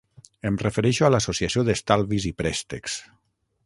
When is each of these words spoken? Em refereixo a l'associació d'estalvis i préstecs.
Em 0.49 0.55
refereixo 0.61 1.03
a 1.07 1.11
l'associació 1.15 1.67
d'estalvis 1.69 2.29
i 2.31 2.35
préstecs. 2.43 3.01